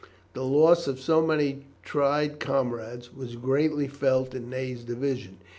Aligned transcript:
The 0.33 0.43
loss 0.43 0.87
of 0.87 0.99
so 0.99 1.23
many 1.23 1.63
tried 1.83 2.39
comrades 2.39 3.13
was 3.15 3.35
greatly 3.35 3.87
felt 3.87 4.33
in 4.33 4.49
Ney's 4.49 4.83
division. 4.83 5.37